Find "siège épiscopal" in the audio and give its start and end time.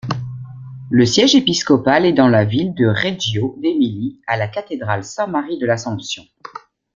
1.05-2.07